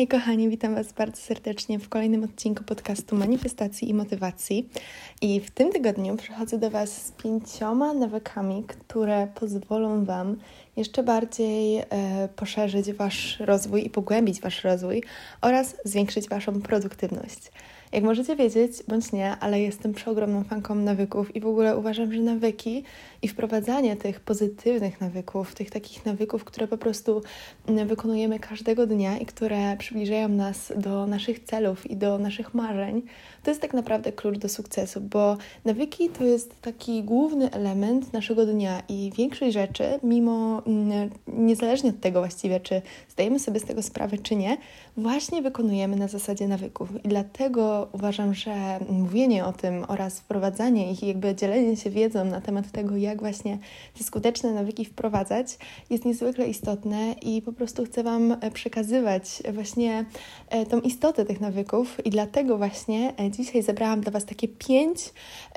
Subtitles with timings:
[0.00, 4.68] Hej kochani, witam Was bardzo serdecznie w kolejnym odcinku podcastu Manifestacji i Motywacji.
[5.22, 10.36] I w tym tygodniu przychodzę do Was z pięcioma nawykami, które pozwolą Wam
[10.76, 11.84] jeszcze bardziej e,
[12.36, 15.02] poszerzyć Wasz rozwój i pogłębić Wasz rozwój
[15.40, 17.52] oraz zwiększyć Waszą produktywność.
[17.92, 22.20] Jak możecie wiedzieć, bądź nie, ale jestem przeogromną fanką nawyków i w ogóle uważam, że
[22.20, 22.84] nawyki
[23.22, 27.22] i wprowadzanie tych pozytywnych nawyków, tych takich nawyków, które po prostu
[27.66, 33.02] mm, wykonujemy każdego dnia i które przybliżają nas do naszych celów i do naszych marzeń,
[33.42, 38.46] to jest tak naprawdę klucz do sukcesu, bo nawyki to jest taki główny element naszego
[38.46, 43.82] dnia i większość rzeczy, mimo mm, niezależnie od tego właściwie, czy zdajemy sobie z tego
[43.82, 44.56] sprawę, czy nie,
[44.96, 47.04] właśnie wykonujemy na zasadzie nawyków.
[47.04, 52.24] I dlatego uważam, że mówienie o tym oraz wprowadzanie ich i jakby dzielenie się wiedzą
[52.24, 53.58] na temat tego, jak właśnie
[53.98, 55.58] te skuteczne nawyki wprowadzać,
[55.90, 60.04] jest niezwykle istotne i po prostu chcę Wam przekazywać właśnie
[60.48, 64.98] e, tą istotę tych nawyków i dlatego właśnie e, dzisiaj zebrałam dla Was takie pięć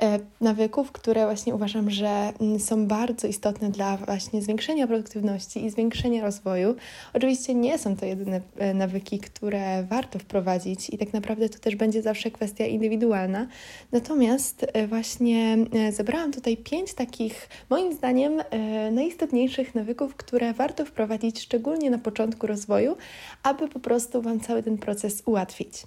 [0.02, 5.70] e, nawyków, które właśnie uważam, że mm, są bardzo istotne dla właśnie zwiększenia produktywności i
[5.70, 6.74] zwiększenia rozwoju.
[7.14, 8.40] Oczywiście nie są to jedyne
[8.74, 13.46] nawyki, które warto wprowadzić i tak naprawdę to też będzie zawsze kwestia indywidualna.
[13.92, 15.56] Natomiast właśnie
[15.90, 22.46] zebrałam tutaj pięć takich moim zdaniem e, najistotniejszych nawyków, które warto wprowadzić szczególnie na początku
[22.46, 22.96] rozwoju,
[23.42, 25.82] aby po prostu Wam cały ten proces ułatwić.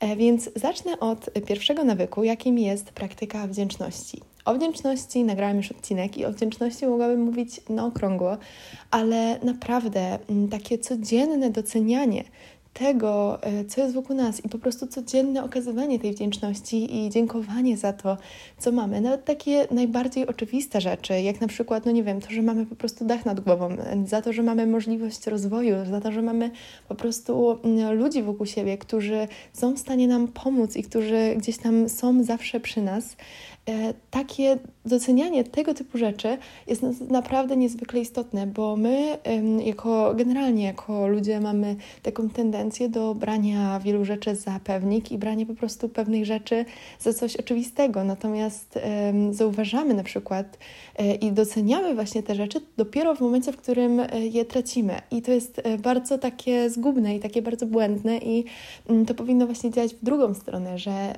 [0.00, 4.20] E, więc zacznę od pierwszego nawyku, jakim jest praktyka wdzięczności.
[4.44, 8.36] O wdzięczności nagrałam już odcinek i o wdzięczności mogłabym mówić na okrągło,
[8.90, 12.24] ale naprawdę mm, takie codzienne docenianie
[12.78, 17.76] tego, e, co jest wokół nas i po prostu codzienne okazywanie tej wdzięczności i dziękowanie
[17.76, 18.16] za to,
[18.58, 19.00] co mamy.
[19.00, 22.76] Nawet takie najbardziej oczywiste rzeczy, jak na przykład, no nie wiem, to, że mamy po
[22.76, 23.68] prostu dach nad głową,
[24.06, 26.50] za to, że mamy możliwość rozwoju, za to, że mamy
[26.88, 31.58] po prostu mm, ludzi wokół siebie, którzy są w stanie nam pomóc i którzy gdzieś
[31.58, 33.16] tam są zawsze przy nas.
[33.68, 34.58] E, takie
[34.88, 39.18] docenianie tego typu rzeczy jest naprawdę niezwykle istotne, bo my
[39.64, 45.46] jako generalnie jako ludzie mamy taką tendencję do brania wielu rzeczy za pewnik i brania
[45.46, 46.64] po prostu pewnych rzeczy
[46.98, 48.04] za coś oczywistego.
[48.04, 48.78] Natomiast
[49.30, 50.58] zauważamy na przykład
[50.96, 54.94] e, i doceniamy właśnie te rzeczy dopiero w momencie, w którym e, je tracimy.
[55.10, 58.44] I to jest bardzo takie zgubne i takie bardzo błędne i
[58.88, 61.14] mm, to powinno właśnie działać w drugą stronę, że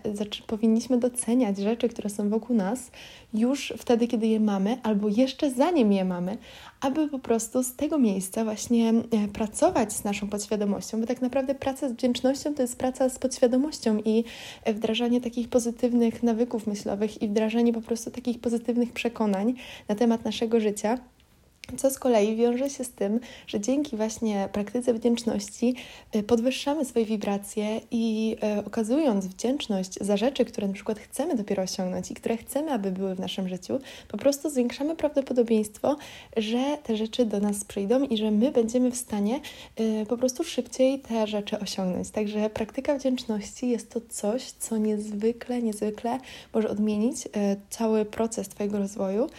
[0.47, 2.91] powinniśmy doceniać rzeczy, które są wokół nas
[3.35, 6.39] już wtedy, kiedy je mamy, albo jeszcze zanim je mamy,
[6.81, 11.55] aby po prostu z tego miejsca właśnie e, pracować z naszą podświadomością, bo tak naprawdę
[11.55, 14.25] praca z wdzięcznością to jest praca z podświadomością i
[14.65, 19.55] e, wdrażanie takich pozytywnych nawyków myślowych i wdrażanie po prostu takich pozytywnych przekonań
[19.89, 20.99] na temat naszego życia
[21.77, 25.75] co z kolei wiąże się z tym, że dzięki właśnie praktyce wdzięczności
[26.17, 31.63] y, podwyższamy swoje wibracje i y, okazując wdzięczność za rzeczy, które na przykład chcemy dopiero
[31.63, 35.97] osiągnąć i które chcemy, aby były w naszym życiu, po prostu zwiększamy prawdopodobieństwo,
[36.37, 39.41] że te rzeczy do nas przyjdą i że my będziemy w stanie
[39.81, 42.11] y, po prostu szybciej te rzeczy osiągnąć.
[42.11, 46.19] Także praktyka wdzięczności jest to coś, co niezwykle, niezwykle
[46.55, 47.29] może odmienić
[47.71, 49.31] cały proces Twojego rozwoju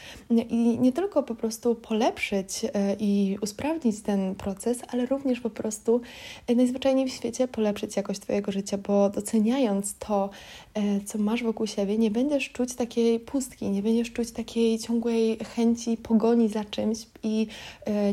[0.49, 5.49] i nie tylko po prostu polepszyć ulepszyć e, i usprawnić ten proces, ale również po
[5.49, 6.01] prostu
[6.47, 10.29] e, najzwyczajniej w świecie polepszyć jakość Twojego życia, bo doceniając to,
[10.73, 15.37] e, co masz wokół siebie, nie będziesz czuć takiej pustki, nie będziesz czuć takiej ciągłej
[15.55, 17.47] chęci pogoni za czymś i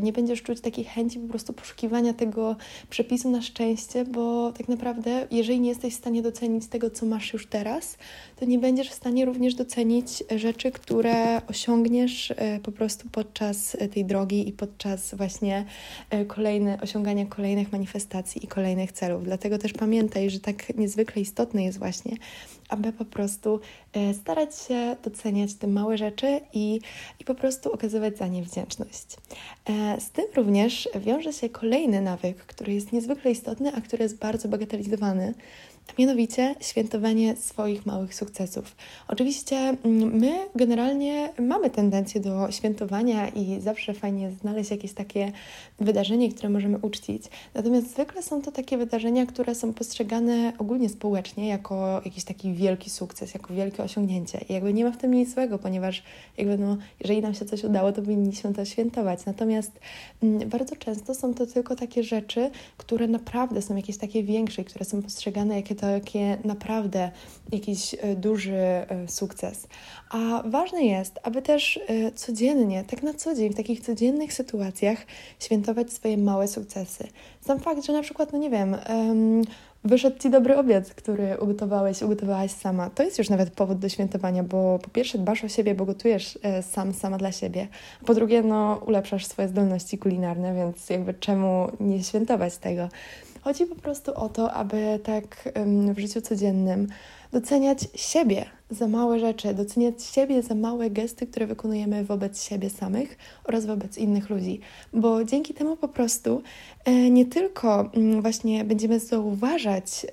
[0.01, 2.55] nie będziesz czuć takiej chęci po prostu poszukiwania tego
[2.89, 7.33] przepisu na szczęście, bo tak naprawdę, jeżeli nie jesteś w stanie docenić tego, co masz
[7.33, 7.97] już teraz,
[8.39, 12.33] to nie będziesz w stanie również docenić rzeczy, które osiągniesz
[12.63, 15.65] po prostu podczas tej drogi i podczas właśnie
[16.09, 19.23] e, kolejne, osiągania kolejnych manifestacji i kolejnych celów.
[19.23, 22.17] Dlatego też pamiętaj, że tak niezwykle istotne jest właśnie,
[22.69, 23.59] aby po prostu
[23.93, 26.79] e, starać się doceniać te małe rzeczy i,
[27.19, 29.05] i po prostu okazywać za nie wdzięczność.
[29.69, 34.17] E, z tym również wiąże się kolejny nawyk, który jest niezwykle istotny, a który jest
[34.17, 35.33] bardzo bagatelizowany,
[35.97, 38.75] mianowicie świętowanie swoich małych sukcesów.
[39.07, 45.31] Oczywiście mm, my generalnie mamy tendencję do świętowania i zawsze fajnie jest znaleźć jakieś takie
[45.79, 47.23] wydarzenie, które możemy uczcić.
[47.53, 52.89] Natomiast zwykle są to takie wydarzenia, które są postrzegane ogólnie społecznie jako jakiś taki wielki
[52.89, 54.39] sukces, jako wielkie osiągnięcie.
[54.49, 56.03] I jakby nie ma w tym nic złego, ponieważ
[56.37, 59.25] jakby no, jeżeli nam się coś udało, to powinniśmy to świętować.
[59.25, 59.71] Natomiast
[60.23, 64.85] mm, bardzo często są to tylko takie rzeczy, które naprawdę są jakieś takie większe, które
[64.85, 67.11] są postrzegane jako takie naprawdę
[67.51, 69.67] jakiś e, duży e, sukces.
[70.09, 75.05] A ważne jest, aby też e, codziennie, tak na co dzień, w takich codziennych sytuacjach
[75.39, 77.07] świętować swoje małe sukcesy.
[77.41, 79.41] Sam fakt, że na przykład, no nie wiem, um,
[79.83, 82.89] wyszedł Ci dobry obiad, który ugotowałeś, ugotowałaś sama.
[82.89, 86.39] To jest już nawet powód do świętowania, bo po pierwsze dbasz o siebie, bo gotujesz
[86.61, 87.67] sam, sama dla siebie,
[88.03, 92.89] a po drugie, no ulepszasz swoje zdolności kulinarne, więc jakby czemu nie świętować tego?
[93.41, 95.49] Chodzi po prostu o to, aby tak
[95.93, 96.87] w życiu codziennym
[97.31, 103.17] doceniać siebie za małe rzeczy, doceniać siebie za małe gesty, które wykonujemy wobec siebie samych
[103.43, 104.59] oraz wobec innych ludzi,
[104.93, 106.41] bo dzięki temu po prostu
[106.85, 110.05] e, nie tylko mm, właśnie będziemy zauważać,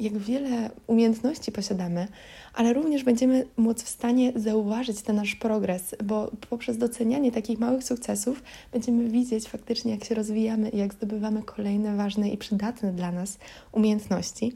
[0.00, 2.08] jak wiele umiejętności posiadamy,
[2.54, 7.84] ale również będziemy móc w stanie zauważyć ten nasz progres, bo poprzez docenianie takich małych
[7.84, 8.42] sukcesów
[8.72, 13.38] będziemy widzieć faktycznie, jak się rozwijamy i jak zdobywamy kolejne ważne i przydatne dla nas
[13.72, 14.52] umiejętności.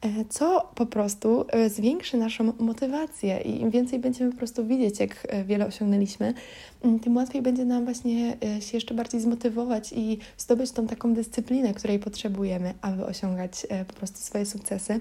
[0.00, 5.00] E, co po prostu e, zwiększy naszą motywację i im więcej będziemy po prostu widzieć,
[5.00, 6.34] jak e, wiele osiągnęliśmy,
[6.82, 11.74] mm, tym łatwiej będzie nam właśnie się jeszcze bardziej zmotywować i zdobyć tą taką dyscyplinę,
[11.74, 15.00] której potrzebujemy, aby osiągać po prostu swoje sukcesy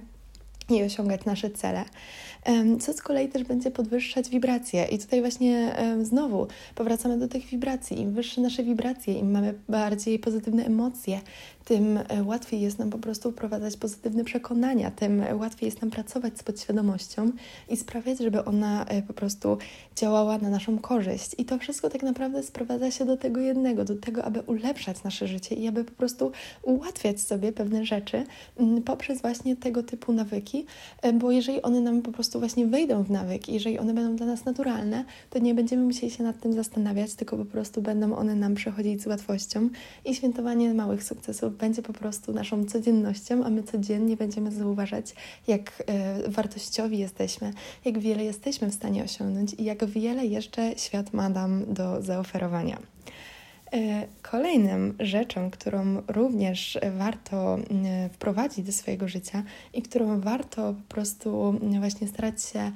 [0.69, 1.83] i osiągać nasze cele,
[2.79, 4.85] co z kolei też będzie podwyższać wibracje.
[4.85, 8.01] I tutaj właśnie znowu powracamy do tych wibracji.
[8.01, 11.21] Im wyższe nasze wibracje, im mamy bardziej pozytywne emocje,
[11.65, 16.39] tym e, łatwiej jest nam po prostu wprowadzać pozytywne przekonania, tym łatwiej jest nam pracować
[16.39, 17.31] z podświadomością
[17.69, 19.57] i sprawiać, żeby ona e, po prostu
[19.95, 21.35] działała na naszą korzyść.
[21.37, 25.27] I to wszystko tak naprawdę sprowadza się do tego jednego, do tego, aby ulepszać nasze
[25.27, 26.31] życie i aby po prostu
[26.63, 28.23] ułatwiać sobie pewne rzeczy
[28.85, 30.54] poprzez właśnie tego typu nawyki,
[31.01, 34.25] e, bo jeżeli one nam po prostu właśnie wejdą w nawyk, jeżeli one będą dla
[34.25, 38.35] nas naturalne, to nie będziemy musieli się nad tym zastanawiać, tylko po prostu będą one
[38.35, 39.69] nam przechodzić z łatwością
[40.05, 45.15] i świętowanie małych sukcesów będzie po prostu naszą codziennością, a my codziennie będziemy zauważać,
[45.47, 47.53] jak e, wartościowi jesteśmy,
[47.85, 52.77] jak wiele jesteśmy w stanie osiągnąć i jak wiele jeszcze świat ma nam do zaoferowania.
[53.75, 59.43] E, kolejnym rzeczą, którą również warto e, wprowadzić do swojego życia
[59.73, 62.71] i którą warto po prostu właśnie starać się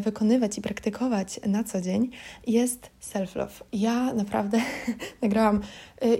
[0.00, 2.10] wykonywać i praktykować na co dzień,
[2.46, 3.64] jest self-love.
[3.72, 4.60] Ja naprawdę
[5.22, 5.60] nagrałam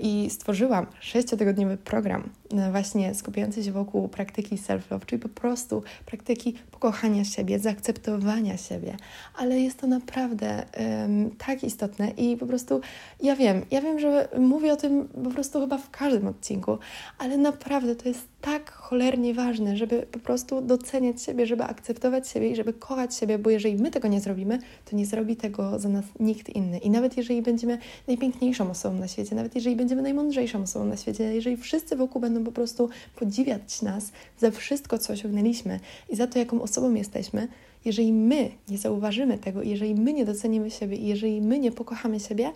[0.03, 2.31] i stworzyłam sześciotygodniowy program
[2.69, 8.97] y, właśnie skupiający się wokół praktyki self-love, czyli po prostu praktyki pokochania siebie, zaakceptowania siebie,
[9.35, 12.81] ale jest to naprawdę um, tak istotne i po prostu
[13.23, 16.79] ja wiem, ja wiem, że mówię o tym po prostu chyba w każdym odcinku,
[17.19, 22.49] ale naprawdę to jest tak cholernie ważne, żeby po prostu doceniać siebie, żeby akceptować siebie
[22.51, 24.59] i żeby kochać siebie, bo jeżeli my tego nie zrobimy,
[24.91, 26.79] to nie zrobi tego za nas nikt inny.
[26.79, 27.79] I nawet jeżeli będziemy
[28.09, 32.45] najpiękniejszą osobą na świecie, nawet jeżeli będziemy najmądrzejszą osobą na świecie, jeżeli wszyscy wokół będą
[32.45, 37.49] po prostu podziwiać nas za wszystko, co osiągnęliśmy i za to, jaką osobą jesteśmy,
[37.85, 42.21] jeżeli my nie zauważymy tego, jeżeli my nie docenimy siebie i jeżeli my nie pokochamy
[42.21, 42.53] siebie,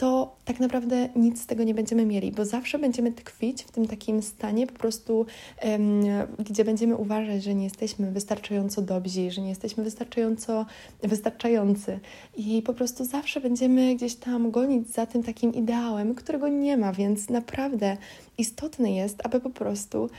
[0.00, 3.86] to tak naprawdę nic z tego nie będziemy mieli, bo zawsze będziemy tkwić w tym
[3.86, 5.26] takim stanie po prostu,
[5.64, 6.02] um,
[6.38, 10.66] gdzie będziemy uważać, że nie jesteśmy wystarczająco dobrzy, że nie jesteśmy wystarczająco
[11.02, 12.00] wystarczający.
[12.36, 16.92] I po prostu zawsze będziemy gdzieś tam gonić za tym takim ideałem, którego nie ma,
[16.92, 17.96] więc naprawdę
[18.38, 20.10] istotne jest, aby po prostu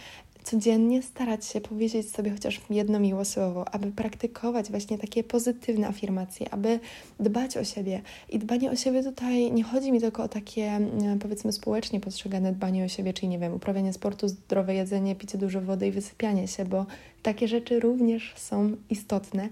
[0.43, 6.53] codziennie starać się powiedzieć sobie chociaż jedno miłe słowo, aby praktykować właśnie takie pozytywne afirmacje,
[6.53, 6.79] aby
[7.19, 8.01] dbać o siebie.
[8.29, 12.53] I dbanie o siebie tutaj nie chodzi mi tylko o takie, mm, powiedzmy, społecznie postrzegane
[12.53, 16.47] dbanie o siebie, czyli nie wiem, uprawianie sportu, zdrowe jedzenie, picie dużo wody i wysypianie
[16.47, 16.85] się, bo
[17.23, 19.49] takie rzeczy również są istotne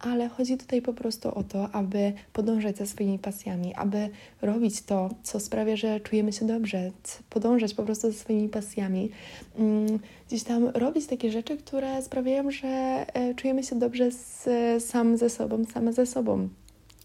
[0.00, 4.08] ale chodzi tutaj po prostu o to, aby podążać za swoimi pasjami, aby
[4.42, 6.90] robić to, co sprawia, że czujemy się dobrze,
[7.30, 9.10] podążać po prostu za swoimi pasjami,
[9.58, 14.48] mm, gdzieś tam robić takie rzeczy, które sprawiają, że e, czujemy się dobrze z,
[14.84, 16.48] sam ze sobą, same ze sobą.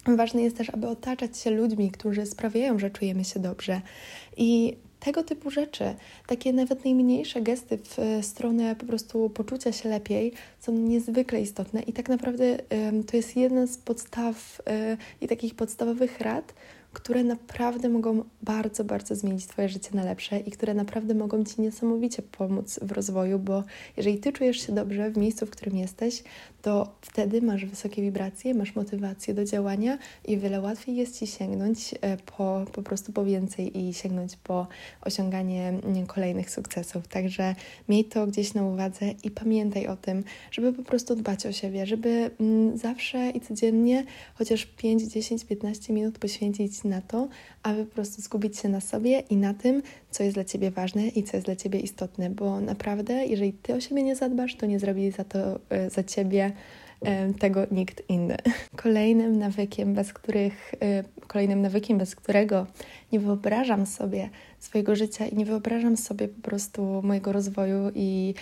[0.08, 3.82] Ważne jest też, aby otaczać się ludźmi, którzy sprawiają, że czujemy się dobrze.
[4.38, 5.96] I tego typu rzeczy,
[6.28, 11.82] takie nawet najmniejsze gesty w e, stronę po prostu poczucia się lepiej są niezwykle istotne
[11.82, 12.58] i tak naprawdę
[13.08, 16.54] to jest jedna z podstaw e, i takich podstawowych rad,
[16.96, 21.62] które naprawdę mogą bardzo, bardzo zmienić Twoje życie na lepsze i które naprawdę mogą Ci
[21.62, 23.64] niesamowicie pomóc w rozwoju, bo
[23.98, 26.24] jeżeli Ty czujesz się dobrze w miejscu, w którym jesteś,
[26.62, 29.98] to wtedy masz wysokie wibracje, masz motywację do działania
[30.28, 34.68] i wiele łatwiej jest Ci sięgnąć e, po, po prostu po więcej i sięgnąć po
[35.02, 37.08] osiąganie mm, kolejnych sukcesów.
[37.08, 37.56] Także
[37.90, 41.86] miej to gdzieś na uwadze i pamiętaj o tym, żeby po prostu dbać o siebie,
[41.86, 47.27] żeby mm, zawsze i codziennie chociaż 5, 10, 15 minut poświęcić na to,
[47.63, 51.08] aby po prostu skupić się na sobie i na tym, co jest dla Ciebie ważne
[51.08, 54.65] i co jest dla Ciebie istotne, bo naprawdę, jeżeli Ty o siebie nie zadbasz, to
[54.65, 56.51] nie zrobi za to e, za Ciebie
[57.40, 58.38] tego nikt inny.
[58.75, 62.68] Kolejnym nawykiem, bez których, e, kolejnym nawykiem, bez którego
[63.12, 68.34] nie wyobrażam sobie swojego życia i nie wyobrażam sobie po prostu mojego rozwoju i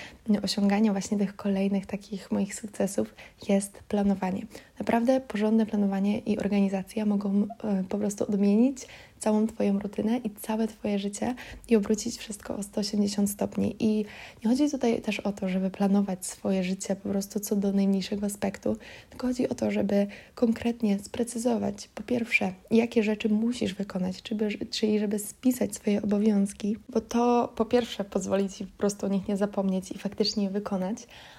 [0.43, 3.15] osiągania właśnie tych kolejnych takich moich sukcesów
[3.49, 4.45] jest planowanie.
[4.79, 8.77] Naprawdę porządne planowanie i organizacja mogą e, po prostu odmienić
[9.23, 11.35] całą Twoją rutynę i całe Twoje życie
[11.69, 13.75] i obrócić wszystko o 180 stopni.
[13.79, 14.05] I
[14.43, 18.25] nie chodzi tutaj też o to, żeby planować swoje życie po prostu co do najmniejszego
[18.25, 18.77] aspektu,
[19.09, 24.21] tylko chodzi o to, żeby konkretnie sprecyzować, po pierwsze, jakie rzeczy musisz wykonać,
[24.69, 29.27] czyli żeby spisać swoje obowiązki, bo to po pierwsze pozwoli Ci po prostu o nich
[29.27, 30.97] nie zapomnieć i faktycznie je wykonać,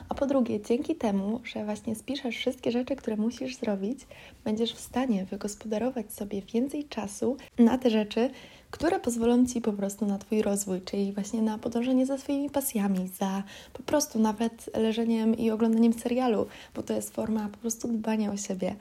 [0.09, 4.01] a po drugie, dzięki temu, że właśnie spiszesz wszystkie rzeczy, które musisz zrobić,
[4.45, 8.31] będziesz w stanie wygospodarować sobie więcej czasu na te rzeczy,
[8.71, 13.09] które pozwolą Ci po prostu na Twój rozwój, czyli właśnie na podążanie za swoimi pasjami,
[13.09, 18.33] za po prostu nawet leżeniem i oglądaniem serialu, bo to jest forma po prostu dbania
[18.33, 18.77] o siebie.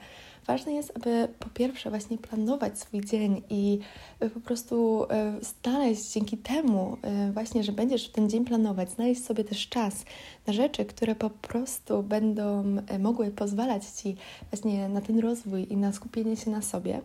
[0.46, 3.78] Ważne jest, aby po pierwsze właśnie planować swój dzień i
[4.22, 5.06] y, po prostu y,
[5.44, 6.96] znaleźć dzięki temu
[7.28, 10.04] y, właśnie, że będziesz ten dzień planować, znaleźć sobie też czas
[10.46, 12.64] na rzeczy, które po prostu będą
[12.98, 14.16] mogły pozwalać Ci
[14.50, 17.00] właśnie na ten rozwój i na skupienie się na sobie.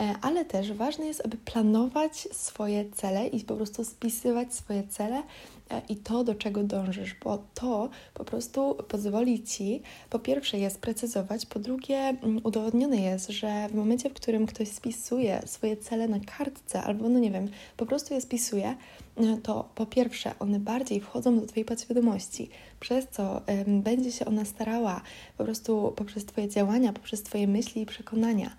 [0.00, 5.22] E, ale też ważne jest, aby planować swoje cele i po prostu spisywać swoje cele
[5.70, 10.70] e, i to, do czego dążysz, bo to po prostu pozwoli ci, po pierwsze, je
[10.70, 16.08] sprecyzować, po drugie, mm, udowodnione jest, że w momencie, w którym ktoś spisuje swoje cele
[16.08, 18.76] na kartce albo, no nie wiem, po prostu je spisuje,
[19.16, 24.44] no to po pierwsze, one bardziej wchodzą do Twojej podświadomości, przez co będzie się ona
[24.44, 25.00] starała
[25.38, 28.50] po prostu poprzez Twoje działania, poprzez Twoje myśli i przekonania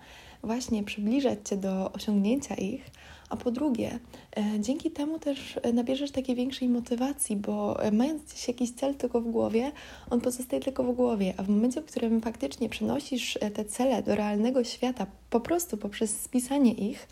[0.46, 2.90] właśnie przybliżać Cię do osiągnięcia ich,
[3.30, 3.98] a po drugie,
[4.36, 8.94] e, dzięki temu też e, nabierzesz takiej większej motywacji, bo e, mając gdzieś jakiś cel
[8.94, 9.72] tylko w głowie,
[10.10, 14.14] on pozostaje tylko w głowie, a w momencie, w którym faktycznie przenosisz te cele do
[14.14, 17.08] realnego świata, po prostu poprzez spisanie ich,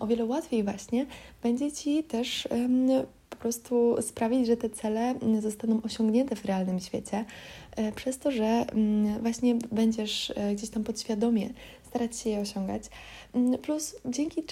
[0.00, 1.06] o wiele łatwiej właśnie
[1.42, 2.48] będzie Ci też
[3.34, 7.24] po prostu sprawić, że te cele zostaną osiągnięte w realnym świecie,
[7.94, 8.64] przez to, że
[9.20, 11.50] właśnie będziesz gdzieś tam podświadomie
[11.94, 12.82] starać się je osiągać.
[13.34, 14.42] Mm, plus dzięki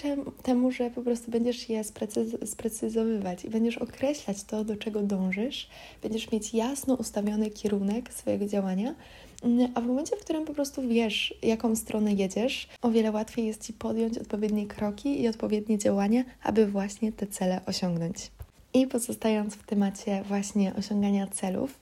[0.43, 5.69] temu, że po prostu będziesz je sprecyz sprecyzowywać i będziesz określać to, do czego dążysz,
[6.01, 8.95] będziesz mieć jasno ustawiony kierunek swojego działania,
[9.43, 13.45] mm, a w momencie, w którym po prostu wiesz, jaką stronę jedziesz, o wiele łatwiej
[13.45, 18.31] jest Ci podjąć odpowiednie kroki i odpowiednie działania, aby właśnie te cele osiągnąć.
[18.73, 21.79] I pozostając w temacie właśnie osiągania celów,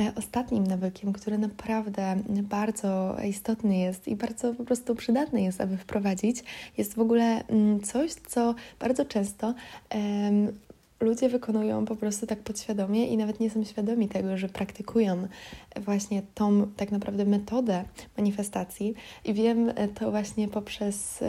[0.00, 5.76] e, ostatnim nawykiem, który naprawdę bardzo istotny jest i bardzo po prostu przydatny jest, aby
[5.76, 6.44] wprowadzić,
[6.78, 9.54] jest w ogóle mm, coś, co bardzo często
[11.02, 15.28] ludzie wykonują po prostu tak podświadomie i nawet nie są świadomi tego, że praktykują
[15.76, 17.84] właśnie tą tak naprawdę metodę
[18.16, 18.94] manifestacji.
[19.24, 21.20] I wiem to właśnie poprzez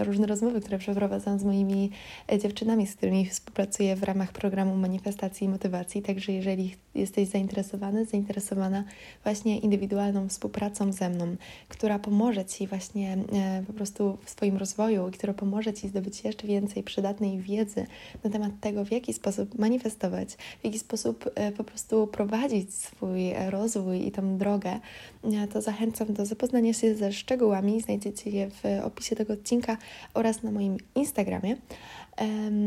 [0.00, 1.90] różne rozmowy, które przeprowadzam z moimi
[2.32, 6.02] e, dziewczynami, z którymi współpracuję w ramach programu manifestacji i motywacji.
[6.02, 8.84] Także jeżeli jesteś zainteresowany, zainteresowana
[9.22, 11.36] właśnie indywidualną współpracą ze mną,
[11.68, 16.24] która pomoże Ci właśnie e, po prostu w swoim rozwoju i która pomoże Ci zdobyć
[16.24, 17.86] jeszcze więcej przydatnej wiedzy
[18.24, 20.28] na temat tego, w jaki sposób manifestować,
[20.60, 24.80] w jaki sposób e, po prostu prowadzić swój rozwój i tą drogę,
[25.24, 27.80] e, to zachęcam do zapoznania się ze szczegółami.
[27.80, 29.76] Znajdziecie je w opisie tego odcinka
[30.14, 31.56] oraz na moim Instagramie.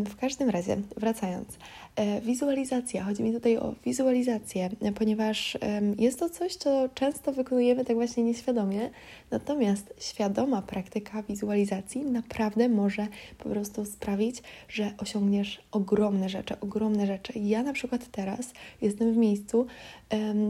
[0.05, 1.57] W każdym razie, wracając,
[1.95, 3.03] e, wizualizacja.
[3.03, 5.57] Chodzi mi tutaj o wizualizację, ponieważ
[5.97, 8.89] jest to coś, co często wykonujemy tak właśnie nieświadomie,
[9.31, 17.33] natomiast świadoma praktyka wizualizacji naprawdę może po prostu sprawić, że osiągniesz ogromne rzeczy, ogromne rzeczy.
[17.39, 19.65] Ja na przykład teraz jestem w miejscu,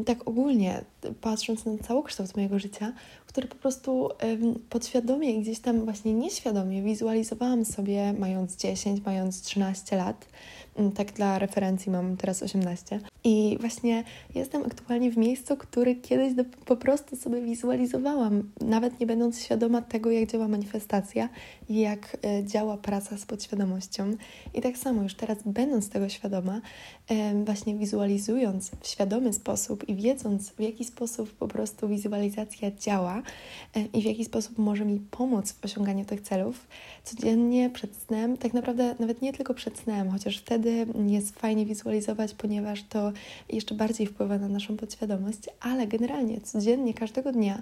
[0.05, 0.81] tak ogólnie
[1.21, 2.93] patrząc na całokształt mojego życia,
[3.25, 4.09] który po prostu
[4.69, 10.27] podświadomie gdzieś tam właśnie nieświadomie wizualizowałam sobie, mając 10, mając 13 lat.
[10.77, 12.99] Mm, tak dla referencji mam teraz 18.
[13.23, 14.03] I właśnie
[14.35, 19.81] jestem aktualnie w miejscu, który kiedyś do, po prostu sobie wizualizowałam, nawet nie będąc świadoma
[19.81, 21.29] tego, jak działa manifestacja
[21.69, 24.15] i jak e, działa praca z podświadomością.
[24.53, 26.61] I tak samo już teraz, będąc tego świadoma,
[27.09, 33.21] e, właśnie wizualizując w świadomy sposób i wiedząc, w jaki sposób po prostu wizualizacja działa
[33.75, 36.67] e, i w jaki sposób może mi pomóc w osiąganiu tych celów,
[37.03, 41.65] codziennie przed snem, tak naprawdę nawet nie tylko przed snem, chociaż wtedy naprawdę jest fajnie
[41.65, 43.11] wizualizować, ponieważ to
[43.49, 47.61] jeszcze bardziej wpływa na naszą podświadomość, ale generalnie codziennie, każdego dnia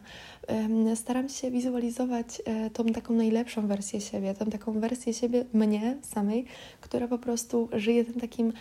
[0.96, 6.46] staram się wizualizować e, tą taką najlepszą wersję siebie, tą taką wersję siebie mnie samej,
[6.82, 8.54] która po prostu żyje tym takim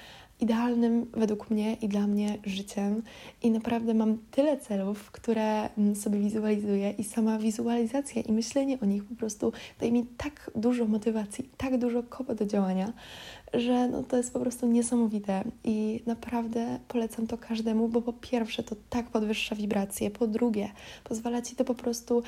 [0.44, 3.02] idealnym według mnie i dla mnie życiem.
[3.42, 8.84] I naprawdę mam tyle celów, które mm, sobie wizualizuję, i sama wizualizacja i myślenie o
[8.84, 12.92] nich po prostu daje mi tak dużo motywacji, tak dużo koła do działania,
[13.54, 15.44] że no to jest po prostu niesamowite.
[15.64, 20.68] I naprawdę polecam to każdemu, bo po pierwsze to tak podwyższa wibracje, po drugie
[21.04, 22.22] pozwala ci to po prostu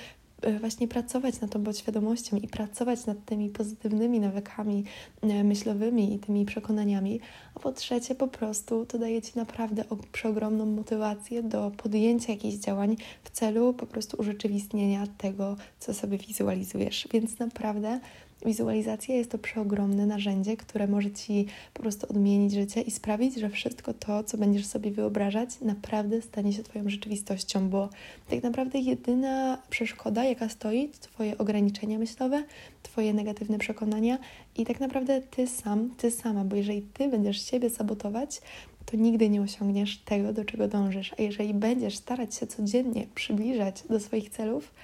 [0.60, 4.84] właśnie pracować nad tą podświadomością i pracować nad tymi pozytywnymi nawykami
[5.22, 7.20] e, myślowymi i tymi przekonaniami,
[7.54, 12.96] a po trzecie po prostu to daje Ci naprawdę przeogromną motywację do podjęcia jakichś działań
[13.24, 17.08] w celu po prostu urzeczywistnienia tego, co sobie wizualizujesz.
[17.12, 18.00] Więc naprawdę
[18.44, 23.50] Wizualizacja jest to przeogromne narzędzie, które może Ci po prostu odmienić życie i sprawić, że
[23.50, 27.88] wszystko to, co będziesz sobie wyobrażać, naprawdę stanie się Twoją rzeczywistością, bo
[28.30, 32.44] tak naprawdę jedyna przeszkoda, jaka stoi, to Twoje ograniczenia myślowe,
[32.82, 34.18] Twoje negatywne przekonania
[34.56, 38.40] i tak naprawdę Ty sam, Ty sama, bo jeżeli Ty będziesz siebie sabotować,
[38.86, 41.14] to nigdy nie osiągniesz tego, do czego dążysz.
[41.18, 44.74] A jeżeli będziesz starać się codziennie przybliżać do swoich celów,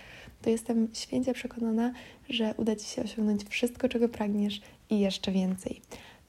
[0.42, 1.92] to jestem święcie przekonana,
[2.28, 5.80] że uda Ci się osiągnąć wszystko, czego pragniesz i jeszcze więcej.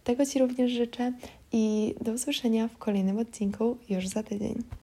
[0.03, 1.13] Tego Ci również życzę
[1.51, 4.63] i do usłyszenia w kolejnym odcinku już za tydzień.